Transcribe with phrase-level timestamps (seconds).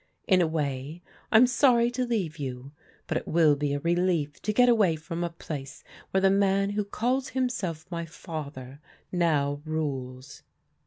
[0.27, 2.71] In a way I'm sorry to leave you,
[3.05, 6.71] but it will be a relief to get away from a place where the man
[6.71, 8.79] who calls himself my father
[9.11, 10.41] now rules.